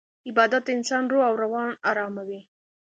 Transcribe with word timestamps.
عبادت 0.27 0.61
د 0.65 0.69
انسان 0.77 1.03
روح 1.11 1.23
او 1.29 1.35
روان 1.43 1.69
اراموي. 1.89 2.41